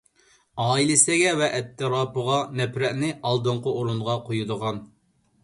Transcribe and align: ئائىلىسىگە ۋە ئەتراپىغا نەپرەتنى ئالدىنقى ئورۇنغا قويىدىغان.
ئائىلىسىگە 0.61 1.33
ۋە 1.41 1.49
ئەتراپىغا 1.57 2.39
نەپرەتنى 2.61 3.11
ئالدىنقى 3.19 3.77
ئورۇنغا 3.77 4.19
قويىدىغان. 4.27 4.83